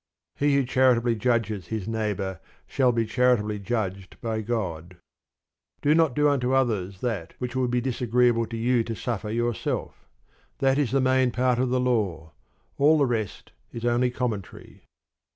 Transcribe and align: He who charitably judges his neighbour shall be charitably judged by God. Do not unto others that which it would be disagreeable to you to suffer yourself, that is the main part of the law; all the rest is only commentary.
He 0.35 0.55
who 0.55 0.63
charitably 0.65 1.13
judges 1.15 1.67
his 1.67 1.87
neighbour 1.87 2.39
shall 2.65 2.91
be 2.91 3.05
charitably 3.05 3.59
judged 3.59 4.19
by 4.19 4.41
God. 4.41 4.97
Do 5.83 5.93
not 5.93 6.17
unto 6.17 6.55
others 6.55 7.01
that 7.01 7.35
which 7.37 7.51
it 7.55 7.59
would 7.59 7.69
be 7.69 7.81
disagreeable 7.81 8.47
to 8.47 8.57
you 8.57 8.83
to 8.85 8.95
suffer 8.95 9.29
yourself, 9.29 10.09
that 10.57 10.79
is 10.79 10.89
the 10.89 11.01
main 11.01 11.29
part 11.29 11.59
of 11.59 11.69
the 11.69 11.79
law; 11.79 12.31
all 12.79 12.97
the 12.97 13.05
rest 13.05 13.51
is 13.71 13.85
only 13.85 14.09
commentary. 14.09 14.85